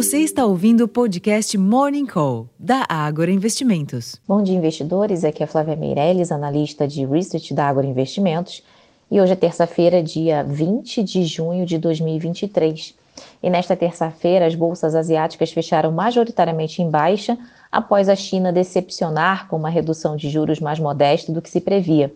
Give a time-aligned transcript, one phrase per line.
[0.00, 4.16] Você está ouvindo o podcast Morning Call, da Ágora Investimentos.
[4.26, 5.24] Bom dia, investidores.
[5.24, 8.62] Aqui é Flávia Meirelles, analista de Research da Ágora Investimentos.
[9.10, 12.94] E hoje é terça-feira, dia 20 de junho de 2023.
[13.42, 17.36] E nesta terça-feira, as bolsas asiáticas fecharam majoritariamente em baixa,
[17.70, 22.10] após a China decepcionar com uma redução de juros mais modesta do que se previa.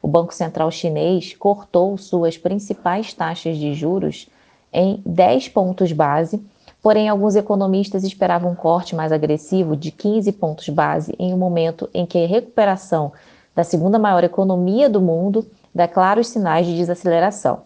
[0.00, 4.28] O Banco Central Chinês cortou suas principais taxas de juros
[4.72, 6.40] em 10 pontos base
[6.84, 11.88] Porém, alguns economistas esperavam um corte mais agressivo de 15 pontos base em um momento
[11.94, 13.10] em que a recuperação
[13.56, 17.62] da segunda maior economia do mundo dá claros sinais de desaceleração.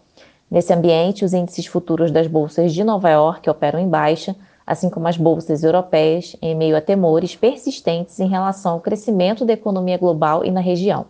[0.49, 4.33] Nesse ambiente, os índices futuros das bolsas de Nova York operam em baixa,
[4.65, 9.51] assim como as bolsas europeias, em meio a temores persistentes em relação ao crescimento da
[9.51, 11.07] economia global e na região.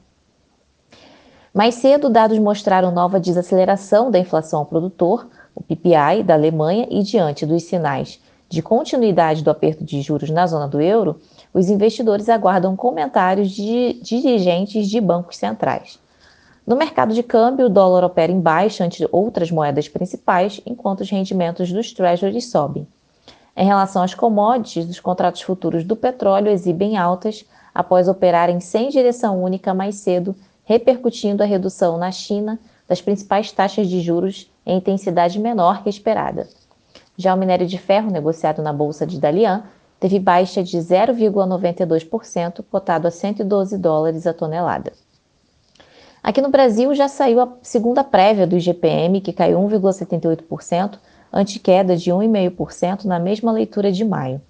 [1.54, 5.28] Mais cedo, dados mostraram nova desaceleração da inflação ao produtor,
[5.60, 10.48] o PPI da Alemanha e diante dos sinais de continuidade do aperto de juros na
[10.48, 11.20] zona do euro,
[11.54, 16.00] os investidores aguardam comentários de dirigentes de bancos centrais.
[16.66, 21.10] No mercado de câmbio, o dólar opera em baixa ante outras moedas principais, enquanto os
[21.10, 22.88] rendimentos dos treasuries sobem.
[23.56, 29.44] Em relação às commodities, os contratos futuros do petróleo exibem altas após operarem sem direção
[29.44, 35.38] única mais cedo, repercutindo a redução na China das principais taxas de juros em intensidade
[35.40, 36.50] menor que esperada.
[37.16, 39.64] Já o minério de ferro negociado na bolsa de Dalian
[40.00, 44.94] teve baixa de 0,92%, cotado a 112 dólares a tonelada.
[46.24, 50.98] Aqui no Brasil já saiu a segunda prévia do IGPM, que caiu 1,78%,
[51.32, 54.42] ante queda de 1,5% na mesma leitura de maio.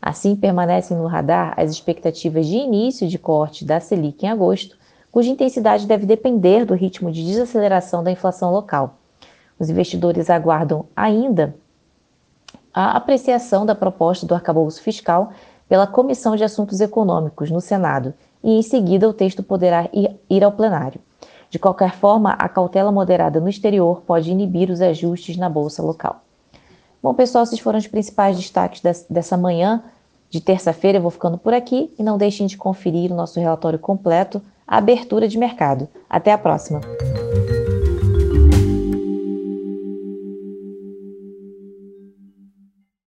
[0.00, 4.76] Assim, permanecem no radar as expectativas de início de corte da Selic em agosto,
[5.10, 8.98] cuja intensidade deve depender do ritmo de desaceleração da inflação local.
[9.58, 11.54] Os investidores aguardam ainda
[12.72, 15.32] a apreciação da proposta do arcabouço fiscal
[15.68, 20.52] pela Comissão de Assuntos Econômicos no Senado e, em seguida, o texto poderá ir ao
[20.52, 21.00] plenário.
[21.50, 26.22] De qualquer forma, a cautela moderada no exterior pode inibir os ajustes na bolsa local.
[27.02, 29.82] Bom, pessoal, esses foram os principais destaques dessa manhã
[30.28, 30.98] de terça-feira.
[30.98, 35.26] Eu vou ficando por aqui e não deixem de conferir o nosso relatório completo, abertura
[35.26, 35.88] de mercado.
[36.08, 36.80] Até a próxima!